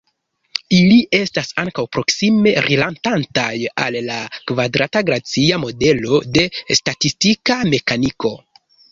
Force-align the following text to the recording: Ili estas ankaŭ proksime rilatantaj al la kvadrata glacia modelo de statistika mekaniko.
Ili 0.75 0.95
estas 1.15 1.49
ankaŭ 1.63 1.83
proksime 1.97 2.53
rilatantaj 2.67 3.51
al 3.87 3.97
la 4.07 4.17
kvadrata 4.51 5.03
glacia 5.09 5.59
modelo 5.65 6.23
de 6.39 6.47
statistika 6.79 7.59
mekaniko. 7.75 8.33